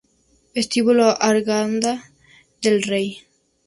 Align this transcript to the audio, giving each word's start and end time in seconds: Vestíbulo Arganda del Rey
Vestíbulo 0.55 1.07
Arganda 1.21 2.11
del 2.59 2.81
Rey 2.81 3.21